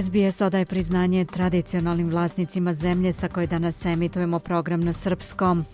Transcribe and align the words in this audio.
SBS 0.00 0.40
odaje 0.40 0.66
priznanje 0.66 1.24
tradicionalnim 1.24 2.10
vlasnicima 2.10 2.74
zemlje 2.74 3.12
sa 3.12 3.28
koje 3.28 3.46
danas 3.46 3.86
emitujemo 3.86 4.38
program 4.38 4.80
na 4.80 4.92
srpskom. 4.92 5.64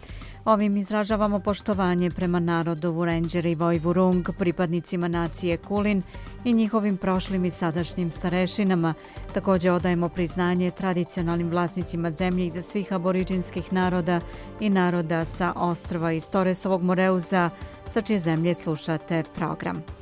Ovim 0.44 0.76
izražavamo 0.76 1.40
poštovanje 1.40 2.10
prema 2.10 2.40
narodu 2.40 2.92
Vurenđer 2.92 3.46
i 3.46 3.54
Vojvurung, 3.54 4.28
pripadnicima 4.38 5.08
nacije 5.08 5.56
Kulin 5.56 6.02
i 6.44 6.52
njihovim 6.52 6.96
prošlim 6.96 7.44
i 7.44 7.50
sadašnjim 7.50 8.10
starešinama. 8.10 8.94
Također 9.34 9.72
odajemo 9.72 10.08
priznanje 10.08 10.70
tradicionalnim 10.70 11.50
vlasnicima 11.50 12.10
zemlje 12.10 12.46
iza 12.46 12.62
svih 12.62 12.92
aboriđinskih 12.92 13.72
naroda 13.72 14.20
i 14.60 14.70
naroda 14.70 15.24
sa 15.24 15.52
ostrva 15.56 16.12
iz 16.12 16.30
Toresovog 16.30 16.82
Moreuza, 16.82 17.50
sa 17.88 18.00
čije 18.00 18.18
zemlje 18.18 18.54
slušate 18.54 19.22
program. 19.34 19.97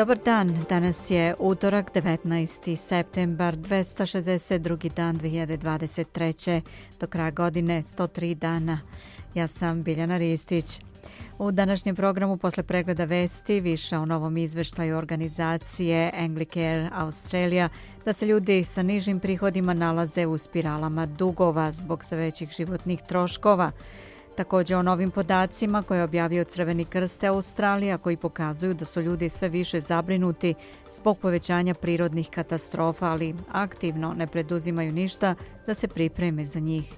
Dobar 0.00 0.18
dan, 0.24 0.56
danas 0.68 1.10
je 1.10 1.34
utorak 1.38 1.92
19. 1.94 2.76
septembar 2.76 3.56
262. 3.56 4.92
dan 4.94 5.18
2023. 5.18 6.60
Do 7.00 7.06
kraja 7.06 7.30
godine 7.30 7.82
103 7.82 8.34
dana. 8.34 8.80
Ja 9.34 9.46
sam 9.48 9.82
Biljana 9.82 10.16
Ristić. 10.16 10.80
U 11.38 11.50
današnjem 11.50 11.96
programu 11.96 12.36
posle 12.36 12.62
pregleda 12.62 13.04
vesti 13.04 13.60
više 13.60 13.98
o 13.98 14.06
novom 14.06 14.36
izveštaju 14.36 14.96
organizacije 14.96 16.12
Anglicare 16.14 16.90
Australia 16.92 17.68
da 18.04 18.12
se 18.12 18.26
ljudi 18.26 18.64
sa 18.64 18.82
nižim 18.82 19.20
prihodima 19.20 19.74
nalaze 19.74 20.26
u 20.26 20.38
spiralama 20.38 21.06
dugova 21.06 21.72
zbog 21.72 22.04
sve 22.04 22.18
većih 22.18 22.50
životnih 22.56 23.00
troškova. 23.08 23.72
Također 24.36 24.76
o 24.76 24.82
novim 24.82 25.10
podacima 25.10 25.82
koje 25.82 25.98
je 25.98 26.04
objavio 26.04 26.44
Crveni 26.44 26.84
krste 26.84 27.26
Australija 27.26 27.98
koji 27.98 28.16
pokazuju 28.16 28.74
da 28.74 28.84
su 28.84 29.00
ljudi 29.00 29.28
sve 29.28 29.48
više 29.48 29.80
zabrinuti 29.80 30.54
zbog 30.90 31.18
povećanja 31.18 31.74
prirodnih 31.74 32.30
katastrofa, 32.30 33.06
ali 33.06 33.34
aktivno 33.52 34.14
ne 34.14 34.26
preduzimaju 34.26 34.92
ništa 34.92 35.34
da 35.66 35.74
se 35.74 35.88
pripreme 35.88 36.44
za 36.44 36.60
njih. 36.60 36.94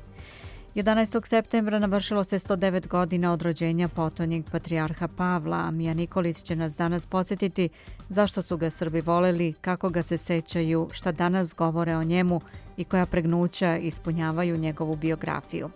11. 0.75 1.27
septembra 1.27 1.79
navršilo 1.79 2.25
se 2.25 2.39
109 2.39 2.89
godina 2.89 3.33
od 3.33 3.43
rođenja 3.43 3.89
potonjeg 3.89 4.45
patrijarha 4.53 5.09
Pavla, 5.09 5.57
a 5.57 5.71
Mija 5.71 5.95
Nikolić 5.95 6.43
će 6.43 6.57
nas 6.57 6.77
danas 6.77 7.07
podsjetiti 7.07 7.69
zašto 8.09 8.43
su 8.43 8.57
ga 8.57 8.71
Srbi 8.71 9.01
voleli, 9.01 9.53
kako 9.53 9.89
ga 9.89 10.03
se 10.03 10.19
sećaju, 10.19 10.89
šta 10.93 11.13
danas 11.13 11.55
govore 11.55 11.97
o 11.97 12.05
njemu 12.05 12.41
i 12.77 12.85
koja 12.85 13.07
pregnuća 13.07 13.77
ispunjavaju 13.77 14.57
njegovu 14.57 14.97
biografiju. 14.97 15.71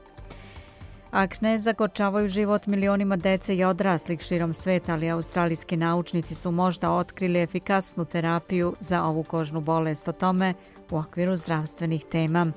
Akne 1.11 1.59
zakočavaju 1.59 2.29
život 2.29 2.67
milionima 2.67 3.17
dece 3.17 3.57
i 3.57 3.65
odraslih 3.65 4.21
širom 4.21 4.55
sveta, 4.55 4.93
ali 4.93 5.11
australijski 5.11 5.77
naučnici 5.77 6.35
su 6.35 6.51
možda 6.51 6.93
otkrili 6.93 7.43
efikasnu 7.43 8.05
terapiju 8.05 8.75
za 8.81 9.05
ovu 9.05 9.23
kožnu 9.23 9.61
bolest 9.61 10.09
o 10.09 10.13
tome 10.13 10.55
u 10.91 10.99
okviru 10.99 11.37
zdravstvenih 11.37 12.05
tema. 12.11 12.53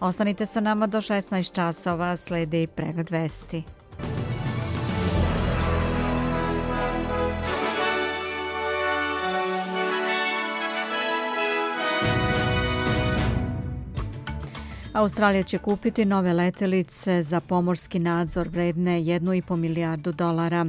Ostanite 0.00 0.46
sa 0.46 0.60
nama 0.60 0.86
do 0.86 0.98
16 0.98 1.52
časova, 1.52 2.16
sledi 2.16 2.66
pregled 2.66 3.10
vesti. 3.10 3.62
Australija 14.94 15.42
će 15.42 15.58
kupiti 15.58 16.04
nove 16.04 16.32
letelice 16.32 17.22
za 17.22 17.40
pomorski 17.40 17.98
nadzor 17.98 18.48
vredne 18.48 19.00
1,5 19.00 19.56
milijardu 19.56 20.12
dolara. 20.12 20.66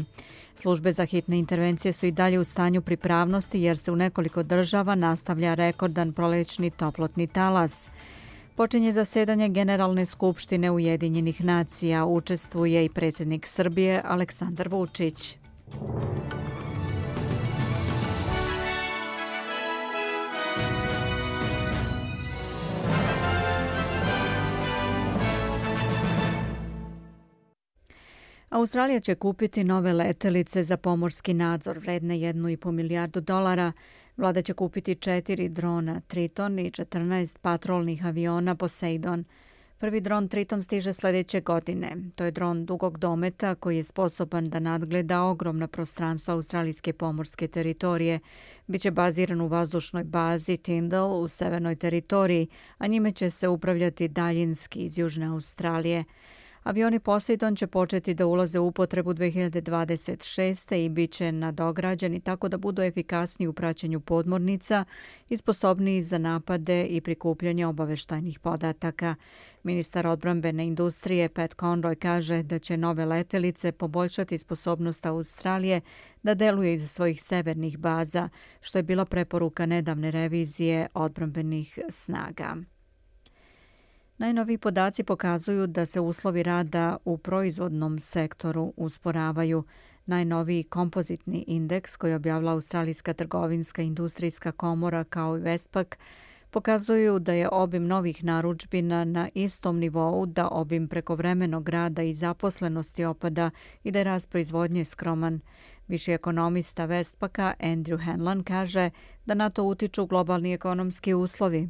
Službe 0.56 0.91
za 0.91 1.06
hitne 1.06 1.40
intervencije 1.40 1.94
su 1.94 2.06
i 2.06 2.12
dalje 2.12 2.40
u 2.40 2.44
stanju 2.44 2.81
pripravnosti 2.81 3.62
jer 3.62 3.78
se 3.78 3.91
u 3.91 3.96
nekoliko 3.96 4.44
država 4.44 4.96
nastavlja 4.96 5.53
rekordan 5.53 6.13
prolećni 6.13 6.69
toplotni 6.69 7.28
talas. 7.28 7.90
Počinje 8.56 8.91
zasedanje 8.91 9.50
Generalne 9.50 10.06
skupštine 10.06 10.72
Ujedinjenih 10.72 11.46
nacija. 11.46 12.06
Učestvuje 12.06 12.86
i 12.86 12.90
predsjednik 12.90 13.47
Srbije 13.47 14.02
Aleksandar 14.06 14.69
Vučić. 14.69 15.38
Australija 28.55 28.99
će 28.99 29.16
kupiti 29.16 29.63
nove 29.63 29.93
letelice 29.93 30.63
za 30.63 30.77
pomorski 30.77 31.33
nadzor 31.33 31.77
vredne 31.77 32.16
1,5 32.16 32.71
milijardu 32.71 33.21
dolara. 33.21 33.71
Vlada 34.17 34.41
će 34.41 34.53
kupiti 34.53 34.95
četiri 34.95 35.49
drona 35.49 36.01
Triton 36.07 36.59
i 36.59 36.71
14 36.71 37.38
patrolnih 37.41 38.05
aviona 38.05 38.55
Poseidon. 38.55 39.23
Prvi 39.77 40.01
dron 40.01 40.27
Triton 40.27 40.61
stiže 40.61 40.94
sljedeće 40.94 41.41
godine. 41.41 41.95
To 42.15 42.23
je 42.23 42.31
dron 42.31 42.65
dugog 42.65 42.97
dometa 42.97 43.55
koji 43.55 43.77
je 43.77 43.83
sposoban 43.83 44.49
da 44.49 44.59
nadgleda 44.59 45.23
ogromna 45.23 45.67
prostranstva 45.67 46.33
australijske 46.33 46.94
pomorske 46.94 47.47
teritorije. 47.47 48.19
Biće 48.67 48.91
baziran 48.91 49.41
u 49.41 49.47
vazdušnoj 49.47 50.03
bazi 50.03 50.57
Tyndall 50.57 51.23
u 51.23 51.27
severnoj 51.27 51.75
teritoriji, 51.75 52.47
a 52.77 52.88
njime 52.88 53.11
će 53.11 53.29
se 53.29 53.47
upravljati 53.47 54.07
daljinski 54.07 54.79
iz 54.79 54.97
Južne 54.97 55.25
Australije. 55.25 56.03
Avioni 56.65 56.99
Poseidon 56.99 57.55
će 57.55 57.67
početi 57.67 58.13
da 58.13 58.25
ulaze 58.25 58.59
u 58.59 58.67
upotrebu 58.67 59.13
2026. 59.13 60.75
i 60.75 60.89
bit 60.89 61.11
će 61.11 61.31
nadograđeni 61.31 62.19
tako 62.19 62.49
da 62.49 62.57
budu 62.57 62.81
efikasni 62.81 63.47
u 63.47 63.53
praćenju 63.53 63.99
podmornica 63.99 64.85
i 65.29 65.37
sposobniji 65.37 66.01
za 66.01 66.17
napade 66.17 66.85
i 66.85 67.01
prikupljanje 67.01 67.65
obaveštajnih 67.65 68.39
podataka. 68.39 69.15
Ministar 69.63 70.07
odbrambene 70.07 70.67
industrije 70.67 71.29
Pat 71.29 71.55
Conroy 71.55 71.95
kaže 71.95 72.43
da 72.43 72.59
će 72.59 72.77
nove 72.77 73.05
letelice 73.05 73.71
poboljšati 73.71 74.37
sposobnost 74.37 75.05
Australije 75.05 75.81
da 76.23 76.33
deluje 76.33 76.73
iz 76.73 76.91
svojih 76.91 77.23
severnih 77.23 77.77
baza, 77.77 78.29
što 78.61 78.79
je 78.79 78.83
bila 78.83 79.05
preporuka 79.05 79.65
nedavne 79.65 80.11
revizije 80.11 80.87
odbrambenih 80.93 81.79
snaga. 81.89 82.55
Najnoviji 84.17 84.57
podaci 84.57 85.03
pokazuju 85.03 85.67
da 85.67 85.85
se 85.85 85.99
uslovi 85.99 86.43
rada 86.43 86.97
u 87.05 87.17
proizvodnom 87.17 87.99
sektoru 87.99 88.73
usporavaju. 88.77 89.63
Najnoviji 90.05 90.63
kompozitni 90.63 91.43
indeks 91.47 91.95
koji 91.97 92.13
objavila 92.13 92.51
Australijska 92.51 93.13
trgovinska 93.13 93.81
industrijska 93.81 94.51
komora 94.51 95.03
kao 95.03 95.37
i 95.37 95.41
Westpac 95.41 95.95
pokazuju 96.49 97.19
da 97.19 97.33
je 97.33 97.49
obim 97.51 97.87
novih 97.87 98.23
naručbina 98.23 99.05
na 99.05 99.29
istom 99.33 99.79
nivou, 99.79 100.25
da 100.25 100.47
obim 100.47 100.87
prekovremenog 100.87 101.69
rada 101.69 102.03
i 102.03 102.13
zaposlenosti 102.13 103.05
opada 103.05 103.51
i 103.83 103.91
da 103.91 103.99
je 103.99 104.03
rast 104.03 104.29
proizvodnje 104.29 104.85
skroman. 104.85 105.39
Viši 105.88 106.12
ekonomista 106.12 106.88
Westpaka 106.88 107.53
Andrew 107.59 108.06
Hanlon 108.06 108.44
kaže 108.44 108.90
da 109.25 109.34
na 109.34 109.50
to 109.50 109.63
utiču 109.63 110.06
globalni 110.06 110.53
ekonomski 110.53 111.13
uslovi. 111.13 111.69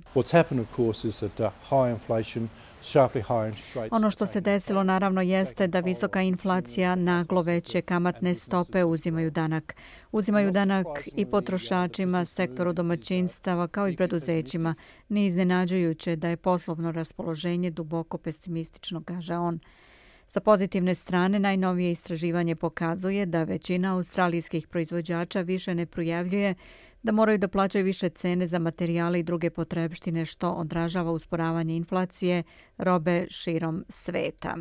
Ono 3.91 4.11
što 4.11 4.25
se 4.27 4.41
desilo 4.41 4.83
naravno 4.83 5.21
jeste 5.21 5.67
da 5.67 5.79
visoka 5.79 6.21
inflacija 6.21 6.95
naglo 6.95 7.41
veće 7.41 7.81
kamatne 7.81 8.35
stope 8.35 8.83
uzimaju 8.83 9.31
danak. 9.31 9.75
Uzimaju 10.11 10.51
danak 10.51 10.87
i 11.15 11.25
potrošačima, 11.25 12.25
sektoru 12.25 12.73
domaćinstava 12.73 13.67
kao 13.67 13.89
i 13.89 13.95
preduzećima. 13.95 14.75
Nije 15.09 15.27
iznenađujuće 15.27 16.15
da 16.15 16.29
je 16.29 16.37
poslovno 16.37 16.91
raspoloženje 16.91 17.71
duboko 17.71 18.17
pesimistično, 18.17 19.03
kaže 19.05 19.35
on. 19.35 19.59
Sa 20.27 20.39
pozitivne 20.39 20.95
strane, 20.95 21.39
najnovije 21.39 21.91
istraživanje 21.91 22.55
pokazuje 22.55 23.25
da 23.25 23.43
većina 23.43 23.95
australijskih 23.95 24.67
proizvođača 24.67 25.41
više 25.41 25.75
ne 25.75 25.85
projavljuje 25.85 26.55
da 27.03 27.11
moraju 27.11 27.37
da 27.37 27.47
plaćaju 27.47 27.85
više 27.85 28.09
cene 28.09 28.47
za 28.47 28.59
materijale 28.59 29.19
i 29.19 29.23
druge 29.23 29.49
potrebštine 29.49 30.25
što 30.25 30.49
odražava 30.49 31.11
usporavanje 31.11 31.75
inflacije 31.75 32.43
robe 32.77 33.25
širom 33.29 33.85
sveta. 33.89 34.57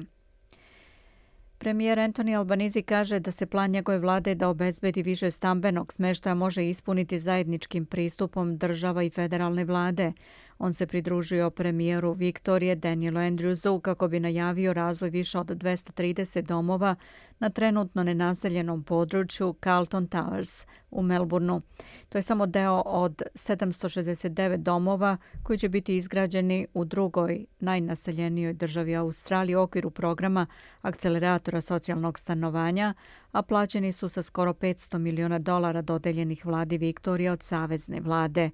Premijer 1.58 1.99
Antoni 2.00 2.37
Albanizi 2.37 2.82
kaže 2.82 3.20
da 3.20 3.31
se 3.31 3.46
plan 3.46 3.70
njegove 3.70 3.99
vlade 3.99 4.34
da 4.34 4.49
obezbedi 4.49 5.02
više 5.02 5.31
stambenog 5.31 5.93
smeštaja 5.93 6.34
može 6.34 6.69
ispuniti 6.69 7.19
zajedničkim 7.19 7.87
pristupom 7.87 8.58
država 8.58 9.02
i 9.02 9.11
federalne 9.11 9.64
vlade. 9.64 10.12
On 10.58 10.74
se 10.74 10.86
pridružio 10.86 11.50
premijeru 11.50 12.12
Viktorije 12.12 12.74
Danielu 12.74 13.20
Andrewsu 13.20 13.80
kako 13.80 14.08
bi 14.08 14.20
najavio 14.20 14.72
razvoj 14.72 15.10
više 15.10 15.38
od 15.38 15.46
230 15.46 16.42
domova 16.42 16.94
na 17.38 17.48
trenutno 17.48 18.02
nenaseljenom 18.02 18.82
području 18.82 19.54
Carlton 19.64 20.08
Towers 20.08 20.66
u 20.90 21.02
Melbourneu. 21.02 21.60
To 22.08 22.18
je 22.18 22.22
samo 22.22 22.46
deo 22.46 22.82
od 22.86 23.22
769 23.34 24.56
domova 24.56 25.16
koji 25.42 25.58
će 25.58 25.68
biti 25.68 25.96
izgrađeni 25.96 26.66
u 26.74 26.84
drugoj 26.84 27.44
najnaseljenijoj 27.60 28.52
državi 28.52 28.96
Australije 28.96 29.58
u 29.58 29.62
okviru 29.62 29.90
programa 29.90 30.46
akceleratora 30.82 31.60
socijalnog 31.60 32.18
stanovanja, 32.18 32.94
a 33.32 33.42
plaćeni 33.42 33.92
su 33.92 34.08
sa 34.08 34.22
skoro 34.22 34.52
500 34.52 34.98
miliona 34.98 35.38
dolara 35.38 35.82
dodeljenih 35.82 36.46
vladi 36.46 36.78
Viktorije 36.78 37.32
od 37.32 37.42
savezne 37.42 38.00
vlade. 38.00 38.50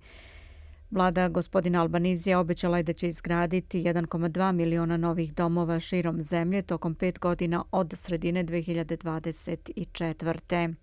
Vlada 0.90 1.28
gospodina 1.28 1.80
Albanizija 1.80 2.38
obećala 2.38 2.76
je 2.76 2.82
da 2.82 2.92
će 2.92 3.08
izgraditi 3.08 3.82
1,2 3.82 4.52
miliona 4.52 4.96
novih 4.96 5.34
domova 5.34 5.80
širom 5.80 6.22
zemlje 6.22 6.62
tokom 6.62 6.94
pet 6.94 7.18
godina 7.18 7.64
od 7.70 7.92
sredine 7.96 8.44
2024. 8.44 10.74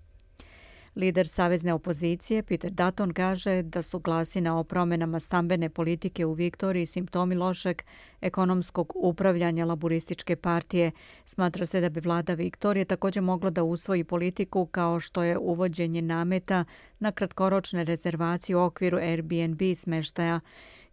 Lider 0.97 1.27
savezne 1.27 1.73
opozicije 1.73 2.43
Peter 2.43 2.71
Dutton 2.71 3.13
kaže 3.13 3.61
da 3.61 3.83
su 3.83 3.99
glasina 3.99 4.59
o 4.59 4.63
promenama 4.63 5.19
stambene 5.19 5.69
politike 5.69 6.25
u 6.25 6.33
Viktoriji 6.33 6.85
simptomi 6.85 7.35
lošeg 7.35 7.81
ekonomskog 8.21 8.93
upravljanja 8.95 9.65
laborističke 9.65 10.35
partije. 10.35 10.91
Smatra 11.25 11.65
se 11.65 11.81
da 11.81 11.89
bi 11.89 11.99
vlada 11.99 12.33
Viktorije 12.33 12.85
također 12.85 13.23
mogla 13.23 13.49
da 13.49 13.63
usvoji 13.63 14.03
politiku 14.03 14.65
kao 14.65 14.99
što 14.99 15.23
je 15.23 15.37
uvođenje 15.37 16.01
nameta 16.01 16.65
na 16.99 17.11
kratkoročne 17.11 17.83
rezervacije 17.83 18.55
u 18.55 18.63
okviru 18.63 18.97
Airbnb 18.97 19.61
smeštaja. 19.75 20.39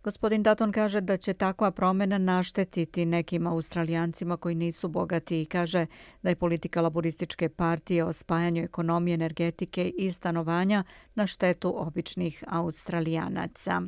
Gospodin 0.04 0.42
Dutton 0.42 0.72
kaže 0.72 1.00
da 1.00 1.16
će 1.16 1.34
takva 1.34 1.70
promjena 1.70 2.18
naštetiti 2.18 3.06
nekim 3.06 3.46
australijancima 3.46 4.36
koji 4.36 4.54
nisu 4.54 4.88
bogati 4.88 5.42
i 5.42 5.46
kaže 5.46 5.86
da 6.22 6.28
je 6.28 6.36
politika 6.36 6.80
laborističke 6.80 7.48
partije 7.48 8.04
o 8.04 8.12
spajanju 8.12 8.62
ekonomije, 8.62 9.14
energetike 9.14 9.88
i 9.88 10.12
stanovanja 10.12 10.84
na 11.14 11.26
štetu 11.26 11.74
običnih 11.76 12.44
australijanaca. 12.48 13.82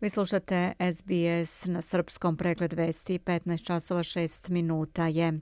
Vi 0.00 0.10
slušate 0.10 0.72
SBS 0.92 1.66
na 1.66 1.82
srpskom 1.82 2.36
pregled 2.36 2.72
vesti 2.72 3.18
15 3.18 3.64
časova 3.64 4.02
6 4.02 4.50
minuta 4.50 5.06
je. 5.06 5.40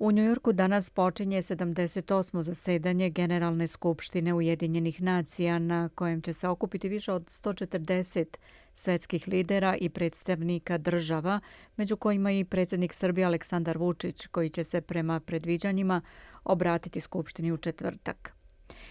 U 0.00 0.12
Njujorku 0.12 0.52
danas 0.52 0.90
počinje 0.90 1.42
78. 1.42 2.42
zasedanje 2.42 3.10
Generalne 3.10 3.66
skupštine 3.66 4.34
Ujedinjenih 4.34 5.02
nacija 5.02 5.58
na 5.58 5.88
kojem 5.94 6.22
će 6.22 6.32
se 6.32 6.48
okupiti 6.48 6.88
više 6.88 7.12
od 7.12 7.22
140 7.24 8.36
svetskih 8.74 9.28
lidera 9.28 9.76
i 9.76 9.88
predstavnika 9.88 10.78
država, 10.78 11.40
među 11.76 11.96
kojima 11.96 12.32
i 12.32 12.44
predsjednik 12.44 12.92
Srbije 12.92 13.24
Aleksandar 13.24 13.78
Vučić, 13.78 14.26
koji 14.26 14.50
će 14.50 14.64
se 14.64 14.80
prema 14.80 15.20
predviđanjima 15.20 16.00
obratiti 16.44 17.00
skupštini 17.00 17.52
u 17.52 17.56
četvrtak. 17.56 18.37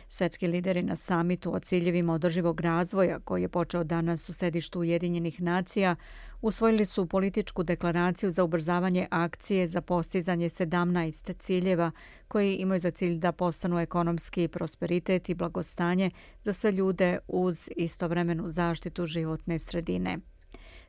Svetski 0.09 0.47
lideri 0.47 0.83
na 0.83 0.95
samitu 0.95 1.55
o 1.55 1.59
ciljevima 1.59 2.13
održivog 2.13 2.61
razvoja, 2.61 3.19
koji 3.19 3.41
je 3.41 3.49
počeo 3.49 3.83
danas 3.83 4.29
u 4.29 4.33
sedištu 4.33 4.79
Ujedinjenih 4.79 5.41
nacija, 5.41 5.95
usvojili 6.41 6.85
su 6.85 7.05
političku 7.05 7.63
deklaraciju 7.63 8.31
za 8.31 8.43
ubrzavanje 8.43 9.07
akcije 9.11 9.67
za 9.67 9.81
postizanje 9.81 10.49
17 10.49 11.37
ciljeva 11.39 11.91
koji 12.27 12.55
imaju 12.55 12.81
za 12.81 12.91
cilj 12.91 13.17
da 13.17 13.31
postanu 13.31 13.79
ekonomski 13.79 14.47
prosperitet 14.47 15.29
i 15.29 15.35
blagostanje 15.35 16.11
za 16.43 16.53
sve 16.53 16.71
ljude 16.71 17.19
uz 17.27 17.69
istovremenu 17.75 18.49
zaštitu 18.49 19.05
životne 19.05 19.59
sredine. 19.59 20.17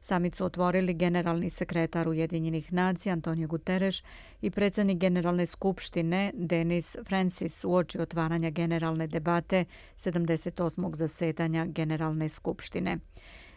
Samit 0.00 0.34
su 0.34 0.44
otvorili 0.44 0.94
generalni 0.94 1.50
sekretar 1.50 2.08
Ujedinjenih 2.08 2.72
nacija 2.72 3.12
Antonio 3.12 3.48
Guterres 3.48 4.02
i 4.40 4.50
predsjednik 4.50 4.98
Generalne 4.98 5.46
skupštine 5.46 6.32
Denis 6.34 6.96
Francis 7.06 7.64
u 7.64 7.74
oči 7.74 8.00
otvaranja 8.00 8.50
generalne 8.50 9.06
debate 9.06 9.64
78. 9.96 10.94
zasedanja 10.96 11.66
Generalne 11.66 12.28
skupštine. 12.28 12.98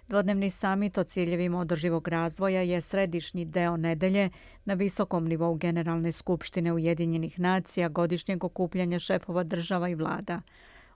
Dvodnevni 0.08 0.50
samit 0.50 0.98
o 0.98 1.04
ciljevima 1.04 1.60
održivog 1.60 2.08
razvoja 2.08 2.62
je 2.62 2.82
središnji 2.82 3.46
deo 3.46 3.78
nedelje 3.78 4.30
na 4.66 4.74
visokom 4.74 5.28
nivou 5.28 5.56
Generalne 5.56 6.12
skupštine 6.12 6.74
Ujedinjenih 6.74 7.40
nacija 7.40 7.90
godišnjeg 7.90 8.44
okupljanja 8.44 9.00
šefova 9.00 9.44
država 9.44 9.90
i 9.90 9.96
vlada. 9.96 10.42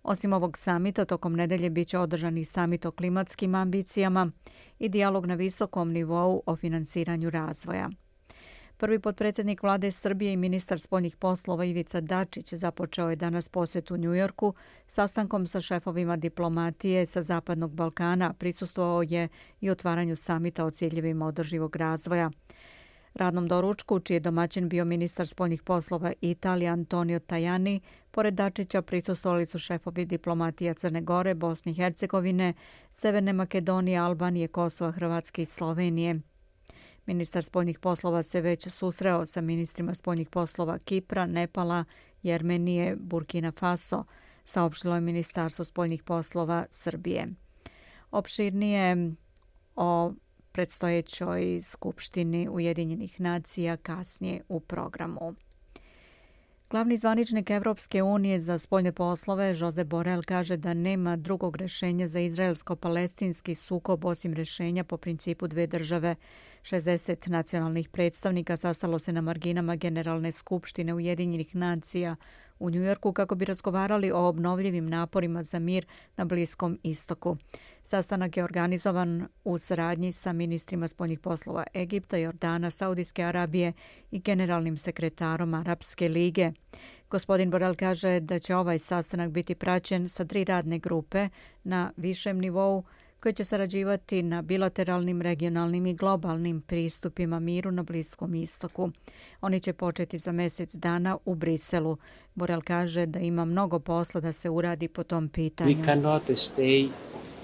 Osim 0.08 0.34
ovog 0.34 0.58
samita, 0.58 1.06
tokom 1.06 1.34
nedelje 1.36 1.70
bit 1.70 1.88
će 1.88 2.00
održani 2.00 2.46
samit 2.46 2.86
o 2.86 2.92
klimatskim 2.92 3.56
ambicijama 3.56 4.32
i 4.80 4.90
dijalog 4.90 5.26
na 5.26 5.36
visokom 5.36 5.92
nivou 5.92 6.42
o 6.46 6.56
finansiranju 6.56 7.30
razvoja. 7.30 7.90
Prvi 8.78 9.00
potpredsjednik 9.00 9.64
vlade 9.64 9.92
Srbije 9.92 10.34
i 10.34 10.38
ministar 10.38 10.80
spoljnih 10.80 11.16
poslova 11.16 11.66
Ivica 11.66 12.02
Dačić 12.02 12.54
započeo 12.54 13.10
je 13.10 13.16
danas 13.16 13.50
posjet 13.50 13.92
u 13.92 13.98
Njujorku 13.98 14.54
sastankom 14.88 15.48
sa 15.48 15.62
šefovima 15.62 16.18
diplomatije 16.18 17.06
sa 17.06 17.22
Zapadnog 17.22 17.76
Balkana. 17.76 18.34
Prisustvovao 18.34 19.04
je 19.04 19.28
i 19.62 19.70
otvaranju 19.70 20.16
samita 20.16 20.66
o 20.66 20.72
ciljevima 20.72 21.26
održivog 21.26 21.76
razvoja. 21.76 22.32
Radnom 23.16 23.48
doručku, 23.48 24.00
čiji 24.00 24.16
je 24.16 24.20
domaćin 24.20 24.70
bio 24.70 24.86
ministar 24.86 25.28
spoljnih 25.28 25.64
poslova 25.64 26.14
Italije 26.22 26.70
Antonio 26.70 27.20
Tajani, 27.20 27.82
pored 28.12 28.34
Dačića 28.34 28.82
prisustovali 28.82 29.46
su 29.46 29.60
šefovi 29.60 30.06
diplomatija 30.06 30.74
Crne 30.74 31.02
Gore, 31.02 31.34
Bosne 31.34 31.72
i 31.72 31.76
Hercegovine, 31.76 32.54
Severne 32.92 33.34
Makedonije, 33.34 34.00
Albanije, 34.00 34.48
Kosova, 34.48 34.92
Hrvatske 34.92 35.42
i 35.42 35.46
Slovenije. 35.46 36.20
Ministar 37.06 37.44
spoljnih 37.44 37.80
poslova 37.80 38.24
se 38.24 38.42
već 38.42 38.68
susreo 38.68 39.26
sa 39.26 39.42
ministrima 39.42 39.96
spoljnih 39.96 40.30
poslova 40.30 40.80
Kipra, 40.80 41.26
Nepala, 41.26 41.84
Jermenije, 42.24 42.96
Burkina 42.96 43.52
Faso, 43.52 44.04
saopštilo 44.46 44.96
je 44.96 45.02
Ministarstvo 45.02 45.66
spoljnih 45.66 46.04
poslova 46.04 46.66
Srbije. 46.70 47.28
Opširnije 48.12 49.12
o 49.76 50.14
predstojećoj 50.56 51.60
skupštini 51.62 52.50
Ujedinjenih 52.50 53.22
nacija 53.22 53.78
kasnije 53.78 54.42
u 54.50 54.60
programu. 54.60 55.36
Glavni 56.70 56.98
zvaničnik 56.98 57.50
Evropske 57.50 58.04
unije 58.04 58.40
za 58.40 58.58
spoljne 58.60 58.92
poslove, 58.92 59.56
Jose 59.58 59.84
Borel, 59.84 60.22
kaže 60.24 60.58
da 60.58 60.74
nema 60.74 61.16
drugog 61.16 61.58
rešenja 61.58 62.08
za 62.08 62.20
izraelsko-palestinski 62.20 63.56
sukob 63.56 64.06
osim 64.06 64.34
rešenja 64.34 64.84
po 64.84 64.98
principu 64.98 65.48
dve 65.48 65.68
države. 65.68 66.16
60 66.62 67.30
nacionalnih 67.30 67.90
predstavnika 67.90 68.58
sastalo 68.58 69.00
se 69.00 69.14
na 69.14 69.22
marginama 69.22 69.76
Generalne 69.76 70.32
skupštine 70.32 70.94
Ujedinjenih 70.94 71.56
nacija 71.56 72.16
u 72.60 72.70
Njujorku 72.70 73.14
kako 73.14 73.36
bi 73.36 73.46
razgovarali 73.46 74.12
o 74.12 74.28
obnovljivim 74.28 74.90
naporima 74.90 75.44
za 75.44 75.60
mir 75.60 75.86
na 76.18 76.26
Bliskom 76.26 76.80
istoku. 76.84 77.38
Sastanak 77.88 78.38
je 78.38 78.44
organizovan 78.44 79.28
u 79.44 79.58
saradnji 79.58 80.12
sa 80.12 80.34
ministrima 80.34 80.88
spoljnih 80.88 81.20
poslova 81.20 81.64
Egipta, 81.74 82.18
Jordana, 82.18 82.72
Saudijske 82.72 83.24
Arabije 83.24 83.74
i 84.12 84.20
generalnim 84.20 84.78
sekretarom 84.78 85.54
Arabske 85.54 86.10
lige. 86.10 86.52
Gospodin 87.10 87.52
Borel 87.52 87.76
kaže 87.76 88.20
da 88.20 88.40
će 88.40 88.56
ovaj 88.56 88.80
sastanak 88.80 89.30
biti 89.30 89.56
praćen 89.56 90.10
sa 90.10 90.26
tri 90.26 90.44
radne 90.44 90.80
grupe 90.80 91.30
na 91.64 91.92
višem 91.98 92.40
nivou 92.40 92.84
koje 93.20 93.34
će 93.34 93.44
sarađivati 93.44 94.24
na 94.24 94.42
bilateralnim, 94.42 95.22
regionalnim 95.22 95.86
i 95.86 95.94
globalnim 95.94 96.62
pristupima 96.62 97.40
miru 97.40 97.72
na 97.72 97.84
Bliskom 97.84 98.36
istoku. 98.36 98.92
Oni 99.42 99.60
će 99.60 99.74
početi 99.74 100.18
za 100.18 100.32
mjesec 100.32 100.76
dana 100.76 101.18
u 101.26 101.36
Briselu. 101.36 101.98
Borel 102.36 102.62
kaže 102.62 103.06
da 103.06 103.20
ima 103.20 103.46
mnogo 103.46 103.80
posla 103.80 104.22
da 104.22 104.34
se 104.34 104.50
uradi 104.50 104.88
po 104.88 105.04
tom 105.04 105.30
pitanju. 105.30 105.76
We 105.76 105.86
cannot 105.86 106.24
stay 106.30 106.90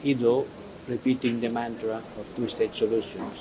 Ido 0.04 0.44
repeating 0.90 1.40
the 1.40 1.50
mantra 1.50 2.02
of 2.20 2.26
two-state 2.38 2.74
solutions. 2.74 3.34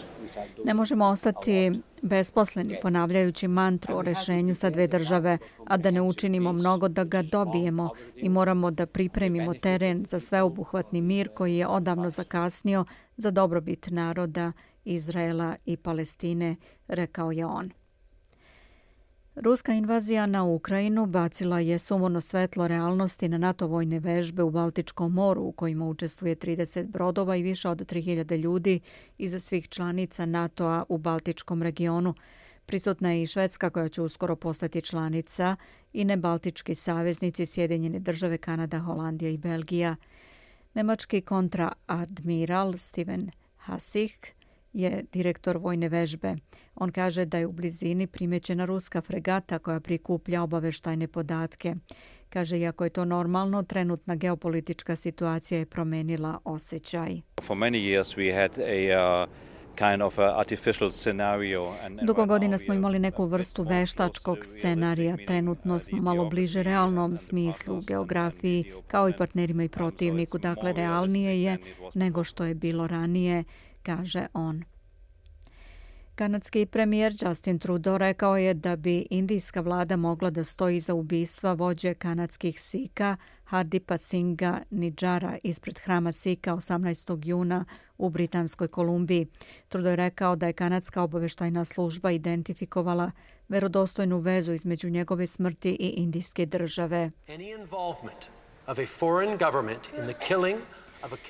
Ne 0.65 0.75
možemo 0.75 1.05
ostati 1.05 1.73
besposleni 2.03 2.77
ponavljajući 2.83 3.49
mantru 3.49 3.97
o 3.97 4.03
rešenju 4.03 4.55
sa 4.55 4.71
dve 4.71 4.87
države, 4.87 5.39
a 5.67 5.77
da 5.77 5.91
ne 5.91 6.03
učinimo 6.03 6.53
mnogo 6.53 6.89
da 6.89 7.05
ga 7.05 7.23
dobijemo 7.23 7.91
i 8.17 8.29
moramo 8.29 8.71
da 8.71 8.87
pripremimo 8.87 9.55
teren 9.55 10.05
za 10.05 10.21
sveobuhvatni 10.21 11.01
mir 11.01 11.29
koji 11.35 11.57
je 11.57 11.67
odavno 11.67 12.11
zakasnio 12.11 12.85
za 13.17 13.31
dobrobit 13.31 13.87
naroda 13.91 14.53
Izraela 14.85 15.57
i 15.67 15.77
Palestine, 15.77 16.57
rekao 16.89 17.33
je 17.33 17.47
on. 17.47 17.71
Ruska 19.35 19.73
invazija 19.73 20.27
na 20.27 20.45
Ukrajinu 20.45 21.07
bacila 21.07 21.61
je 21.61 21.79
sumorno 21.79 22.21
svetlo 22.21 22.69
realnosti 22.69 23.29
na 23.29 23.39
NATO 23.39 23.67
vojne 23.67 23.99
vežbe 23.99 24.43
u 24.43 24.51
Baltičkom 24.51 25.13
moru 25.13 25.43
u 25.43 25.53
kojima 25.53 25.87
učestvuje 25.87 26.37
30 26.37 26.87
brodova 26.87 27.37
i 27.37 27.43
više 27.43 27.69
od 27.69 27.93
3000 27.93 28.37
ljudi 28.37 28.81
iza 29.19 29.41
svih 29.41 29.69
članica 29.69 30.27
NATO-a 30.27 30.85
u 30.89 30.99
Baltičkom 30.99 31.63
regionu. 31.63 32.15
Prisutna 32.67 33.13
je 33.13 33.23
i 33.23 33.27
Švedska 33.27 33.71
koja 33.71 33.89
će 33.89 34.03
uskoro 34.03 34.37
postati 34.37 34.83
članica 34.83 35.57
i 35.93 36.05
nebaltički 36.05 36.75
saveznici 36.75 37.47
Sjedinjene 37.47 37.99
države 37.99 38.39
Kanada, 38.39 38.79
Holandija 38.79 39.31
i 39.31 39.39
Belgija. 39.39 39.97
Nemački 40.75 41.21
kontraadmiral 41.21 42.73
Steven 42.77 43.31
Hasich 43.57 44.40
je 44.73 45.05
direktor 45.13 45.57
vojne 45.57 45.89
vežbe. 45.89 46.37
On 46.75 46.93
kaže 46.93 47.25
da 47.25 47.39
je 47.39 47.47
u 47.47 47.53
blizini 47.53 48.07
primećena 48.07 48.65
ruska 48.65 49.01
fregata 49.01 49.59
koja 49.59 49.81
prikuplja 49.81 50.43
obaveštajne 50.43 51.09
podatke. 51.09 51.75
Kaže, 52.29 52.59
iako 52.59 52.85
je 52.85 52.91
to 52.91 53.05
normalno, 53.05 53.63
trenutna 53.63 54.15
geopolitička 54.15 54.97
situacija 54.97 55.59
je 55.59 55.67
promenila 55.67 56.39
osjećaj. 56.45 57.21
For 57.43 57.57
many 57.57 57.79
years 57.79 58.17
we 58.17 58.35
had 58.35 58.59
a 58.59 59.25
uh... 59.25 59.51
Dugo 62.03 62.27
godina 62.27 62.59
smo 62.59 62.75
imali 62.75 62.99
neku 62.99 63.27
vrstu 63.27 63.63
veštačkog 63.63 64.39
scenarija. 64.43 65.17
Trenutno 65.27 65.79
smo 65.79 66.03
malo 66.03 66.29
bliže 66.29 66.63
realnom 66.63 67.17
smislu, 67.17 67.81
geografiji, 67.81 68.73
kao 68.87 69.09
i 69.09 69.17
partnerima 69.19 69.65
i 69.65 69.69
protivniku. 69.69 70.39
Dakle, 70.39 70.73
realnije 70.73 71.43
je 71.43 71.59
nego 71.95 72.25
što 72.25 72.45
je 72.45 72.55
bilo 72.55 72.87
ranije, 72.87 73.45
kaže 73.83 74.27
on. 74.35 74.65
Kanadski 76.15 76.67
premijer 76.67 77.15
Justin 77.23 77.59
Trudeau 77.59 77.99
rekao 77.99 78.37
je 78.37 78.55
da 78.55 78.77
bi 78.77 79.07
indijska 79.11 79.61
vlada 79.61 79.97
mogla 79.97 80.31
da 80.31 80.45
stoji 80.45 80.81
za 80.81 80.95
ubistva 80.95 81.53
vođe 81.53 81.95
kanadskih 81.95 82.61
Sika 82.61 83.17
Hardipa 83.45 83.97
Singha 83.97 84.61
Nidžara 84.71 85.39
ispred 85.43 85.79
hrama 85.79 86.13
Sika 86.13 86.53
18. 86.53 87.21
juna 87.25 87.65
u 87.99 88.11
Britanskoj 88.11 88.69
Kolumbiji. 88.69 89.27
Trudeau 89.69 89.93
je 89.93 89.97
rekao 89.97 90.37
da 90.37 90.47
je 90.47 90.53
kanadska 90.53 91.03
obaveštajna 91.03 91.65
služba 91.65 92.11
identifikovala 92.11 93.11
verodostojnu 93.49 94.19
vezu 94.19 94.53
između 94.53 94.91
njegove 94.91 95.27
smrti 95.27 95.71
i 95.71 95.89
indijske 95.89 96.47
države. 96.47 97.11
Any 97.29 97.61
involvement 97.61 98.25
of 98.67 98.79
a 98.79 98.87
foreign 98.87 99.39
government 99.39 99.89
in 99.99 100.15
the 100.15 100.27
killing 100.29 100.61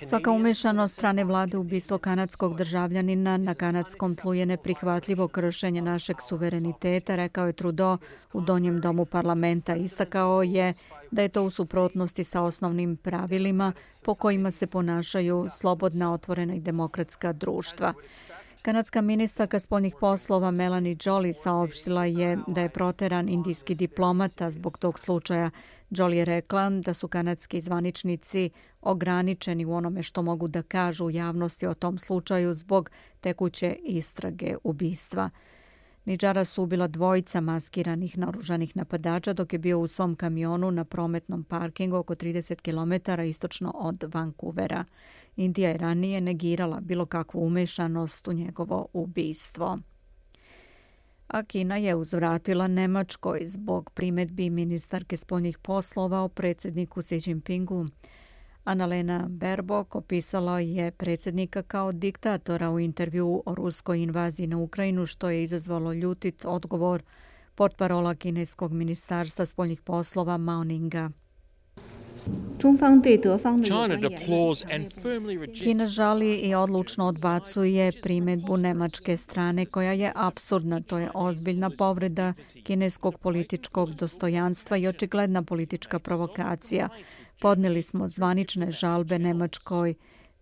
Svaka 0.09 0.31
umešanost 0.31 0.95
strane 0.95 1.25
vlade 1.25 1.57
u 1.57 1.61
ubistvo 1.61 1.99
kanadskog 1.99 2.57
državljanina 2.57 3.37
na 3.37 3.55
kanadskom 3.55 4.17
tlu 4.17 4.35
je 4.35 4.47
neprihvatljivo 4.47 5.29
kršenje 5.29 5.83
našeg 5.83 6.17
suvereniteta, 6.29 7.17
rekao 7.17 7.47
je 7.47 7.53
Trudeau 7.53 7.99
u 8.33 8.41
donjem 8.41 8.81
domu 8.81 9.05
parlamenta. 9.05 9.75
Istakao 9.75 10.43
je 10.43 10.75
da 11.11 11.23
je 11.23 11.29
to 11.29 11.43
u 11.43 11.51
suprotnosti 11.51 12.25
sa 12.25 12.43
osnovnim 12.43 12.97
pravilima 12.97 13.73
po 14.03 14.15
kojima 14.15 14.51
se 14.51 14.67
ponašaju 14.67 15.47
slobodna, 15.51 16.13
otvorena 16.13 16.55
i 16.55 16.61
demokratska 16.61 17.33
društva. 17.33 17.95
Kanadska 18.63 19.01
ministarka 19.01 19.59
spoljnih 19.59 19.95
poslova 20.01 20.51
Melanie 20.51 20.97
Jolie 21.05 21.33
saopštila 21.33 22.05
je 22.05 22.39
da 22.47 22.61
je 22.61 22.69
proteran 22.69 23.29
indijski 23.29 23.75
diplomata 23.75 24.51
zbog 24.51 24.79
tog 24.79 24.99
slučaja. 24.99 25.51
Jolie 25.91 26.19
je 26.19 26.25
rekla 26.25 26.71
da 26.71 26.95
su 26.95 27.09
kanadski 27.09 27.61
zvaničnici 27.61 28.51
ograničeni 28.81 29.65
u 29.65 29.73
onome 29.73 30.03
što 30.03 30.23
mogu 30.23 30.49
da 30.49 30.63
kažu 30.63 31.05
u 31.05 31.11
javnosti 31.11 31.67
o 31.67 31.75
tom 31.75 31.99
slučaju 31.99 32.55
zbog 32.55 32.91
tekuće 33.21 33.77
istrage 33.83 34.57
ubistva. 34.65 35.31
Niđara 36.05 36.45
su 36.45 36.63
ubila 36.63 36.87
dvojica 36.87 37.41
maskiranih 37.41 38.19
naružanih 38.19 38.77
napadača 38.77 39.33
dok 39.33 39.53
je 39.53 39.59
bio 39.59 39.79
u 39.79 39.87
svom 39.87 40.15
kamionu 40.17 40.71
na 40.71 40.85
prometnom 40.85 41.45
parkingu 41.45 41.97
oko 41.97 42.15
30 42.15 42.61
km 42.61 43.21
istočno 43.23 43.73
od 43.75 44.05
Vancouvera. 44.15 44.85
Indija 45.37 45.69
je 45.69 45.79
ranije 45.79 46.21
negirala 46.21 46.81
bilo 46.81 47.07
kakvu 47.07 47.47
umešanost 47.47 48.29
u 48.29 48.33
njegovo 48.33 48.87
ubistvo. 48.93 49.79
A 51.29 51.43
Kina 51.43 51.77
je 51.77 51.95
uzvratila 51.95 52.69
Nemačkoj 52.69 53.41
zbog 53.47 53.91
primetbi 53.91 54.51
ministarke 54.51 55.17
spoljnih 55.17 55.59
poslova 55.59 56.21
o 56.21 56.29
predsjedniku 56.29 57.03
Xi 57.03 57.21
Jinpingu. 57.27 57.87
Annalena 58.65 59.27
Berbok 59.29 59.95
opisala 59.95 60.61
je 60.61 60.91
predsjednika 60.91 61.63
kao 61.63 61.93
diktatora 61.93 62.71
u 62.71 62.81
intervju 62.81 63.43
o 63.47 63.55
ruskoj 63.55 64.03
invaziji 64.03 64.47
na 64.47 64.59
Ukrajinu, 64.59 65.07
što 65.07 65.31
je 65.31 65.43
izazvalo 65.43 65.93
ljutit 65.93 66.45
odgovor 66.45 67.03
portparola 67.55 68.15
kineskog 68.15 68.73
ministarstva 68.73 69.47
spoljnih 69.47 69.83
poslova 69.83 70.37
Mao 70.37 70.65
Ninga. 70.65 71.11
Kina 75.63 75.87
žali 75.87 76.35
i 76.35 76.55
odlučno 76.55 77.07
odbacuje 77.07 77.93
primetbu 78.03 78.57
nemačke 78.57 79.17
strane 79.17 79.67
koja 79.67 79.93
je 79.93 80.13
absurdna. 80.17 80.81
To 80.81 80.99
je 80.99 81.11
ozbiljna 81.15 81.71
povreda 81.79 82.33
kineskog 82.65 83.19
političkog 83.19 83.95
dostojanstva 83.95 84.77
i 84.77 84.87
očigledna 84.87 85.43
politička 85.43 85.99
provokacija. 85.99 86.89
Podneli 87.41 87.83
smo 87.83 88.09
zvanične 88.09 88.71
žalbe 88.71 89.19
nemačkoj 89.19 89.95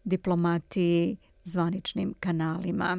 diplomatiji 0.05 1.17
zvaničnim 1.45 2.15
kanalima. 2.21 2.99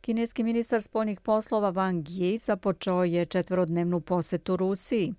Kineski 0.00 0.42
ministar 0.42 0.82
spoljnih 0.82 1.20
poslova 1.20 1.72
Wang 1.72 2.02
Yi 2.02 2.38
započeo 2.38 3.04
je 3.04 3.26
četvorodnevnu 3.26 4.00
posetu 4.00 4.56
Rusiji 4.56 5.14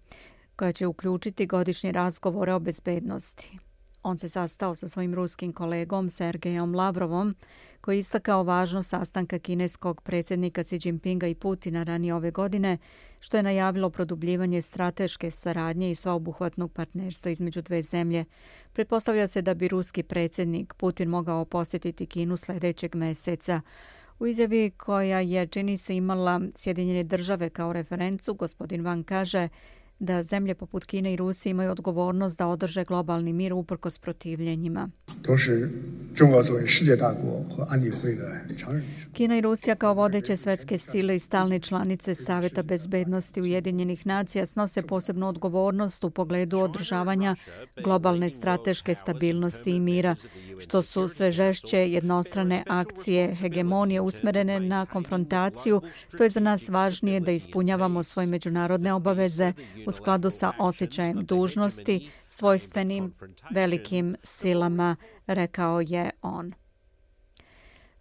koja 0.62 0.72
će 0.72 0.88
uključiti 0.88 1.46
godišnje 1.46 1.92
razgovore 1.92 2.54
o 2.54 2.60
bezbednosti. 2.60 3.58
On 4.04 4.18
se 4.18 4.30
sastao 4.30 4.76
sa 4.76 4.88
svojim 4.88 5.14
ruskim 5.14 5.54
kolegom 5.54 6.10
Sergejom 6.10 6.76
Lavrovom, 6.76 7.36
koji 7.82 8.00
istakao 8.00 8.44
važnost 8.44 8.90
sastanka 8.90 9.40
kineskog 9.40 10.02
predsjednika 10.02 10.64
Xi 10.64 10.80
Jinpinga 10.88 11.28
i 11.28 11.36
Putina 11.36 11.84
ranije 11.84 12.16
ove 12.16 12.32
godine, 12.32 12.78
što 13.20 13.38
je 13.38 13.44
najavilo 13.44 13.90
produbljivanje 13.90 14.62
strateške 14.62 15.32
saradnje 15.32 15.92
i 15.92 15.96
svaobuhvatnog 15.96 16.74
partnerstva 16.74 17.32
između 17.32 17.62
dve 17.62 17.82
zemlje. 17.82 18.26
Pretpostavlja 18.74 19.28
se 19.28 19.42
da 19.42 19.54
bi 19.54 19.68
ruski 19.68 20.04
predsjednik 20.04 20.74
Putin 20.74 21.10
mogao 21.10 21.46
posjetiti 21.46 22.06
Kinu 22.06 22.38
sljedećeg 22.38 22.96
meseca. 22.96 23.62
U 24.20 24.28
izjavi 24.28 24.72
koja 24.78 25.20
je, 25.20 25.48
čini 25.48 25.78
se, 25.78 25.96
imala 25.96 26.42
Sjedinjene 26.56 27.04
države 27.04 27.50
kao 27.50 27.74
referencu, 27.74 28.34
gospodin 28.34 28.86
Van 28.86 29.04
kaže 29.04 29.50
da 30.02 30.24
zemlje 30.24 30.56
poput 30.56 30.86
Kine 30.86 31.14
i 31.14 31.16
Rusije 31.16 31.52
imaju 31.52 31.72
odgovornost 31.72 32.38
da 32.38 32.48
održe 32.48 32.84
globalni 32.84 33.34
mir 33.34 33.54
uprkos 33.54 33.98
protivljenjima. 33.98 34.90
Kina 39.14 39.38
i 39.38 39.42
Rusija 39.42 39.76
kao 39.76 39.94
vodeće 39.94 40.38
svetske 40.38 40.78
sile 40.78 41.16
i 41.16 41.20
stalne 41.20 41.60
članice 41.60 42.16
Saveta 42.16 42.64
bezbednosti 42.64 43.42
Ujedinjenih 43.42 44.08
nacija 44.08 44.46
snose 44.46 44.82
posebnu 44.82 45.28
odgovornost 45.28 46.04
u 46.04 46.10
pogledu 46.10 46.60
održavanja 46.60 47.36
globalne 47.84 48.30
strateške 48.30 48.96
stabilnosti 48.96 49.72
i 49.72 49.80
mira, 49.80 50.16
što 50.60 50.82
su 50.82 51.08
sve 51.08 51.32
žešće 51.32 51.78
jednostrane 51.78 52.64
akcije 52.68 53.36
hegemonije 53.36 54.02
usmerene 54.02 54.60
na 54.60 54.86
konfrontaciju. 54.86 55.82
To 56.18 56.24
je 56.24 56.30
za 56.30 56.40
nas 56.40 56.70
važnije 56.70 57.20
da 57.20 57.32
ispunjavamo 57.32 58.04
svoje 58.04 58.28
međunarodne 58.28 58.94
obaveze 58.94 59.54
u 59.88 59.91
skladu 59.92 60.32
sa 60.32 60.52
osjećajem 60.60 61.26
dužnosti 61.26 62.12
svojstvenim 62.28 63.14
velikim 63.52 64.16
silama, 64.24 64.96
rekao 65.28 65.82
je 65.82 66.10
on. 66.22 66.54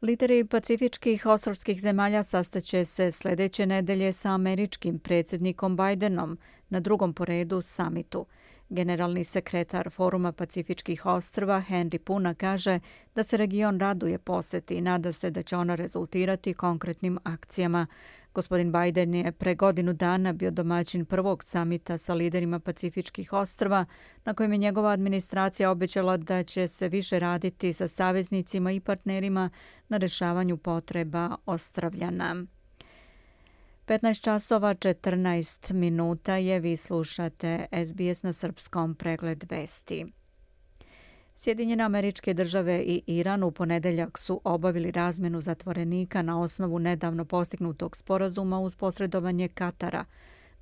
Lideri 0.02 0.44
pacifičkih 0.44 1.26
ostrovskih 1.26 1.80
zemalja 1.80 2.23
sastaće 2.23 2.85
se 2.85 3.12
sljedeće 3.12 3.66
nedelje 3.66 4.12
sa 4.12 4.30
američkim 4.30 4.99
predsjednikom 4.99 5.76
Bidenom 5.76 6.38
na 6.68 6.80
drugom 6.80 7.14
poredu 7.14 7.62
samitu. 7.62 8.26
Generalni 8.68 9.25
sekretar 9.25 9.90
Foruma 9.90 10.32
Pacifičkih 10.32 11.06
ostrva 11.06 11.62
Henry 11.68 11.99
Puna 11.99 12.35
kaže 12.35 12.80
da 13.14 13.25
se 13.25 13.37
region 13.37 13.80
raduje 13.80 14.18
poseti 14.18 14.75
i 14.75 14.80
nada 14.80 15.12
se 15.12 15.30
da 15.30 15.42
će 15.42 15.56
ona 15.56 15.75
rezultirati 15.75 16.54
konkretnim 16.54 17.18
akcijama. 17.25 17.87
Gospodin 18.34 18.72
Biden 18.72 19.14
je 19.14 19.32
pre 19.32 19.54
godinu 19.54 19.92
dana 19.92 20.32
bio 20.32 20.50
domaćin 20.50 21.04
prvog 21.04 21.44
samita 21.44 21.99
sa 21.99 22.14
liderima 22.14 22.60
Pacifičkih 22.60 23.32
ostrva, 23.32 23.84
na 24.25 24.34
kojem 24.34 24.52
je 24.52 24.58
njegova 24.58 24.90
administracija 24.90 25.70
obećala 25.70 26.16
da 26.16 26.42
će 26.42 26.68
se 26.68 26.88
više 26.88 27.18
raditi 27.18 27.72
sa 27.72 27.88
saveznicima 27.88 28.72
i 28.72 28.80
partnerima 28.80 29.50
na 29.88 29.96
rešavanju 29.96 30.56
potreba 30.56 31.37
ostravljana. 31.46 32.44
15 33.87 34.22
časova 34.22 34.75
14 34.75 35.72
minuta 35.72 36.37
je 36.37 36.60
vi 36.60 36.76
slušate 36.76 37.66
SBS 37.84 38.22
na 38.22 38.32
srpskom 38.32 38.94
pregled 38.94 39.44
vesti. 39.50 40.06
Sjedinjene 41.42 41.85
američke 41.85 42.35
države 42.35 42.82
i 42.82 43.02
Iran 43.06 43.42
u 43.42 43.50
ponedeljak 43.50 44.18
su 44.18 44.40
obavili 44.44 44.90
razmenu 44.90 45.40
zatvorenika 45.40 46.23
na 46.23 46.40
osnovu 46.40 46.78
nedavno 46.78 47.25
postignutog 47.25 47.97
sporazuma 47.97 48.59
uz 48.59 48.76
posredovanje 48.76 49.49
Katara. 49.49 50.04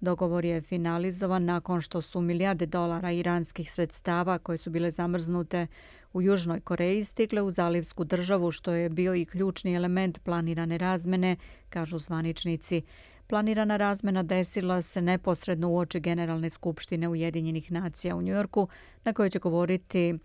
Dogovor 0.00 0.44
je 0.44 0.60
finalizovan 0.62 1.44
nakon 1.44 1.80
što 1.80 2.02
su 2.02 2.20
milijarde 2.20 2.66
dolara 2.66 3.12
iranskih 3.12 3.72
sredstava 3.72 4.38
koje 4.38 4.58
su 4.58 4.70
bile 4.70 4.90
zamrznute 4.90 5.66
u 6.12 6.22
Južnoj 6.22 6.60
Koreji 6.60 7.04
stigle 7.04 7.42
u 7.42 7.50
zalivsku 7.50 8.04
državu 8.04 8.50
što 8.50 8.72
je 8.72 8.88
bio 8.88 9.14
i 9.14 9.24
ključni 9.24 9.74
element 9.74 10.18
planirane 10.24 10.78
razmene, 10.78 11.36
kažu 11.68 11.98
zvaničnici. 11.98 12.82
Planirana 13.26 13.76
razmena 13.76 14.22
desila 14.22 14.82
se 14.82 15.02
neposredno 15.02 15.70
u 15.70 15.78
oči 15.78 16.00
Generalne 16.00 16.50
skupštine 16.50 17.08
Ujedinjenih 17.08 17.72
nacija 17.72 18.16
u 18.16 18.22
Njujorku 18.22 18.68
na 19.04 19.12
kojoj 19.12 19.30
će 19.30 19.38
govoriti 19.38 20.18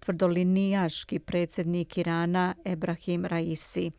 tvrdolinijaški 0.00 1.18
predsjednik 1.18 1.98
Irana 1.98 2.54
Ebrahim 2.64 3.24
Raisi. 3.24 3.90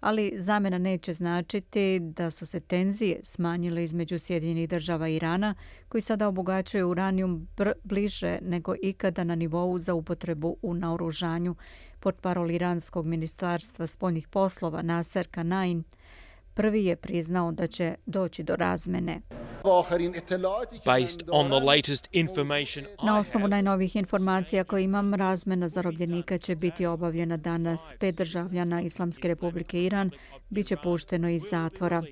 Ali 0.00 0.32
zamena 0.36 0.78
neće 0.78 1.12
značiti 1.12 1.98
da 2.00 2.30
su 2.30 2.46
se 2.46 2.60
tenzije 2.60 3.20
smanjile 3.22 3.84
između 3.84 4.18
Sjedinjenih 4.18 4.68
država 4.68 5.08
i 5.08 5.14
Irana, 5.16 5.54
koji 5.88 6.02
sada 6.02 6.28
obogaćuje 6.28 6.84
uranijum 6.84 7.48
bliže 7.84 8.38
nego 8.42 8.74
ikada 8.82 9.24
na 9.24 9.34
nivou 9.34 9.78
za 9.78 9.94
upotrebu 9.94 10.56
u 10.62 10.74
naoružanju. 10.74 11.54
Pod 12.00 12.14
parol 12.20 12.50
Iranskog 12.50 13.06
ministarstva 13.06 13.86
spoljnih 13.86 14.28
poslova 14.28 14.82
Nasser 14.82 15.28
Kanain 15.30 15.84
prvi 16.54 16.84
je 16.84 16.96
priznao 16.96 17.52
da 17.52 17.66
će 17.66 17.94
doći 18.06 18.42
do 18.42 18.56
razmene. 18.56 19.20
Na 23.02 23.18
osnovu 23.18 23.48
najnovih 23.48 23.96
informacija 23.96 24.64
koje 24.64 24.84
imam, 24.84 25.14
razmena 25.14 25.68
zarobljenika 25.68 26.38
će 26.38 26.56
biti 26.56 26.86
obavljena 26.86 27.36
danas. 27.36 27.94
Pet 28.00 28.16
državljana 28.16 28.80
Islamske 28.80 29.28
republike 29.28 29.84
Iran 29.84 30.10
bit 30.48 30.66
će 30.66 30.76
pušteno 30.76 31.28
iz 31.28 31.42
zatvora. 31.50 32.02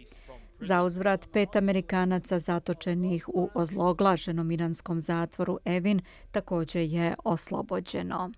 Za 0.60 0.82
uzvrat 0.82 1.28
pet 1.32 1.56
Amerikanaca 1.56 2.38
zatočenih 2.38 3.28
u 3.28 3.48
ozloglaženom 3.54 4.50
iranskom 4.50 5.00
zatvoru 5.00 5.58
Evin 5.64 6.00
također 6.30 6.82
je 6.82 7.14
oslobođeno. 7.24 8.30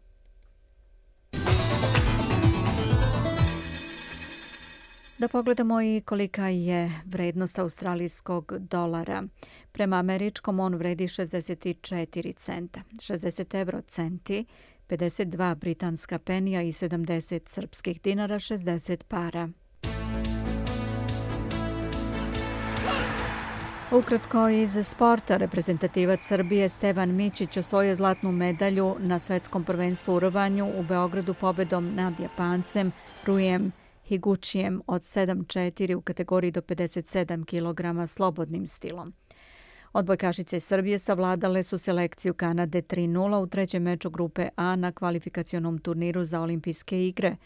Da 5.18 5.28
pogledamo 5.28 5.82
i 5.82 6.00
kolika 6.04 6.48
je 6.48 6.90
vrednost 7.04 7.58
australijskog 7.58 8.52
dolara. 8.58 9.24
Prema 9.72 9.96
američkom 9.96 10.60
on 10.60 10.74
vredi 10.74 11.04
64 11.04 12.36
centa, 12.36 12.80
60 12.92 13.58
euro 13.58 13.80
centi, 13.80 14.44
52 14.88 15.54
britanska 15.54 16.18
penija 16.18 16.62
i 16.62 16.72
70 16.72 17.48
srpskih 17.48 18.02
dinara, 18.02 18.34
60 18.34 19.02
para. 19.08 19.48
Ukratko 23.92 24.48
iz 24.48 24.76
sporta, 24.82 25.36
reprezentativac 25.36 26.20
Srbije 26.22 26.68
Stevan 26.68 27.14
Mićić 27.14 27.56
osvojio 27.56 27.94
zlatnu 27.94 28.32
medalju 28.32 28.96
na 28.98 29.18
svetskom 29.18 29.64
prvenstvu 29.64 30.14
u 30.14 30.20
rvanju 30.20 30.66
u 30.76 30.82
Beogradu 30.82 31.34
pobedom 31.34 31.94
nad 31.94 32.20
Japancem 32.20 32.92
Rujem 33.26 33.72
Higučijem 34.08 34.82
od 34.86 35.02
7-4 35.02 35.94
u 35.94 36.00
kategoriji 36.00 36.50
do 36.50 36.60
57 36.60 37.44
kg 37.44 38.08
slobodnim 38.08 38.66
stilom. 38.66 39.12
Odbojkašice 39.92 40.60
Srbije 40.60 40.98
savladale 40.98 41.62
su 41.62 41.78
selekciju 41.78 42.34
Kanade 42.34 42.82
3-0 42.82 43.42
u 43.42 43.46
trećem 43.46 43.82
meču 43.82 44.10
grupe 44.10 44.48
A 44.56 44.76
na 44.76 44.92
kvalifikacionom 44.92 45.78
turniru 45.78 46.24
za 46.24 46.40
olimpijske 46.40 47.06
igre. 47.06 47.36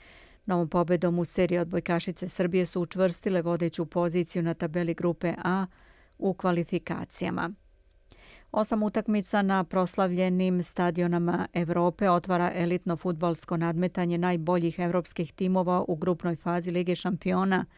Novom 0.46 0.68
pobedom 0.68 1.18
u 1.18 1.24
seriji 1.24 1.58
odbojkašice 1.58 2.28
Srbije 2.28 2.66
su 2.66 2.80
učvrstile 2.80 3.42
vodeću 3.42 3.86
poziciju 3.86 4.42
na 4.42 4.54
tabeli 4.54 4.94
grupe 4.94 5.34
A 5.44 5.66
u 6.18 6.34
kvalifikacijama. 6.34 7.50
Osam 8.52 8.82
utakmica 8.82 9.42
na 9.42 9.64
proslavljenim 9.64 10.62
stadionama 10.62 11.48
Evrope 11.52 12.10
otvara 12.10 12.50
elitno 12.54 12.96
futbalsko 12.96 13.56
nadmetanje 13.56 14.18
najboljih 14.18 14.78
evropskih 14.78 15.32
timova 15.32 15.84
u 15.88 15.96
grupnoj 15.96 16.36
fazi 16.36 16.70
Lige 16.70 16.94
šampiona– 16.94 17.64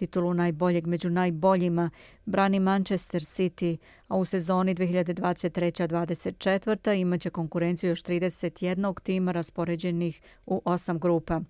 Titulu 0.00 0.34
najboljeg 0.34 0.86
među 0.86 1.10
najboljima 1.10 1.90
brani 2.24 2.60
Manchester 2.60 3.22
City, 3.22 3.76
a 4.08 4.16
u 4.16 4.24
sezoni 4.24 4.74
2023-2024 4.74 7.00
imaće 7.00 7.30
konkurenciju 7.30 7.90
još 7.90 8.02
31 8.02 9.00
tima 9.02 9.32
raspoređenih 9.32 10.20
u 10.46 10.62
osam 10.64 10.98
grupa. 10.98 11.40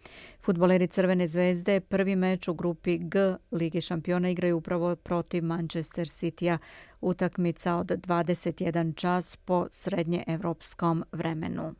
Futboleri 0.42 0.86
Crvene 0.86 1.26
zvezde 1.26 1.80
prvi 1.80 2.16
meč 2.16 2.48
u 2.48 2.54
grupi 2.54 2.98
G 2.98 3.34
Lige 3.50 3.80
šampiona 3.80 4.30
igraju 4.30 4.56
upravo 4.56 4.96
protiv 4.96 5.44
Manchester 5.44 6.06
City-a 6.06 6.58
utakmica 7.00 7.76
od 7.76 7.86
21 7.86 8.94
čas 8.94 9.36
po 9.36 9.66
srednje 9.70 10.24
evropskom 10.26 11.04
vremenu. 11.12 11.74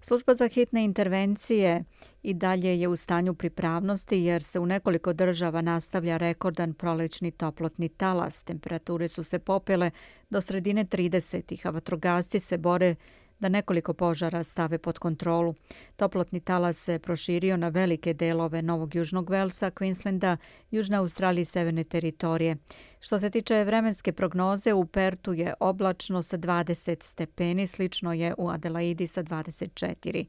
Služba 0.00 0.34
za 0.34 0.48
hitne 0.48 0.84
intervencije 0.84 1.84
i 2.22 2.34
dalje 2.34 2.80
je 2.80 2.88
u 2.88 2.96
stanju 2.96 3.34
pripravnosti 3.34 4.18
jer 4.18 4.42
se 4.42 4.58
u 4.58 4.66
nekoliko 4.66 5.12
država 5.12 5.60
nastavlja 5.60 6.16
rekordan 6.16 6.74
prolećni 6.74 7.30
toplotni 7.30 7.88
talas. 7.88 8.42
Temperature 8.42 9.08
su 9.08 9.24
se 9.24 9.38
popele 9.38 9.90
do 10.30 10.40
sredine 10.40 10.84
30-ih, 10.84 11.66
a 11.66 11.70
vatrogasci 11.70 12.40
se 12.40 12.58
bore 12.58 12.94
da 13.38 13.48
nekoliko 13.48 13.94
požara 13.94 14.44
stave 14.44 14.78
pod 14.78 14.98
kontrolu. 14.98 15.54
Toplotni 15.96 16.40
talas 16.40 16.78
se 16.78 16.98
proširio 16.98 17.56
na 17.56 17.68
velike 17.68 18.14
delove 18.14 18.62
Novog 18.62 18.94
Južnog 18.94 19.30
Velsa, 19.30 19.70
Queenslanda, 19.70 20.36
Južne 20.70 20.96
Australije 20.96 21.42
i 21.42 21.44
Severne 21.44 21.84
teritorije. 21.84 22.56
Što 23.00 23.18
se 23.18 23.30
tiče 23.30 23.64
vremenske 23.64 24.12
prognoze, 24.12 24.72
u 24.72 24.86
Pertu 24.86 25.32
je 25.32 25.54
oblačno 25.60 26.22
sa 26.22 26.38
20 26.38 27.02
stepeni, 27.02 27.66
slično 27.66 28.12
je 28.12 28.34
u 28.38 28.50
Adelaidi 28.50 29.06
sa 29.06 29.22
24. 29.22 30.26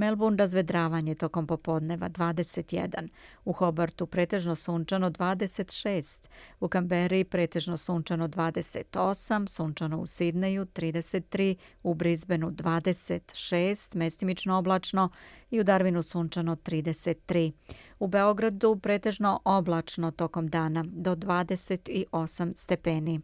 Melbourne 0.00 0.36
razvedravanje 0.36 1.14
tokom 1.14 1.46
popodneva 1.46 2.08
21, 2.08 3.08
u 3.44 3.52
Hobartu 3.52 4.06
pretežno 4.06 4.56
sunčano 4.56 5.10
26, 5.10 6.28
u 6.60 6.68
Kamberi 6.68 7.24
pretežno 7.24 7.76
sunčano 7.76 8.28
28, 8.28 9.48
sunčano 9.48 9.98
u 10.00 10.06
Sidneju 10.06 10.64
33, 10.64 11.56
u 11.82 11.94
Brisbaneu 11.94 12.50
26, 12.50 13.96
mestimično 13.96 14.58
oblačno 14.58 15.08
i 15.50 15.60
u 15.60 15.64
Darwinu 15.64 16.02
sunčano 16.02 16.56
33. 16.56 17.52
U 17.98 18.06
Beogradu 18.06 18.76
pretežno 18.76 19.40
oblačno 19.44 20.10
tokom 20.10 20.48
dana 20.48 20.84
do 20.86 21.16
28 21.16 22.52
stepeni. 22.56 23.20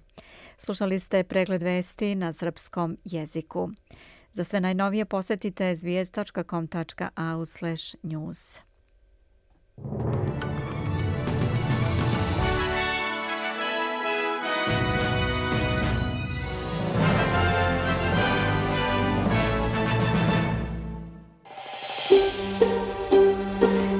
Slušali 0.56 1.00
ste 1.00 1.24
pregled 1.24 1.62
vesti 1.62 2.14
na 2.14 2.32
srpskom 2.32 2.96
jeziku. 3.04 3.70
Za 4.36 4.44
sve 4.44 4.60
najnovije 4.60 5.04
posetite 5.04 5.74
slash 7.46 7.94
news. 8.02 8.58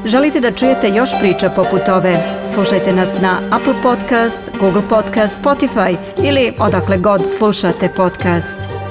Želite 0.05 0.41
da 0.41 0.53
čujete 0.53 0.89
još 0.89 1.11
priča 1.21 1.51
poput 1.51 1.89
ove? 1.89 2.15
Slušajte 2.55 2.93
nas 2.93 3.19
na 3.23 3.41
Apple 3.51 3.75
Podcast, 3.83 4.51
Google 4.61 4.83
Podcast, 4.89 5.45
Spotify 5.45 5.97
ili 6.25 6.55
odakle 6.59 6.99
god 6.99 7.23
slušate 7.39 7.89
podcast. 7.97 8.86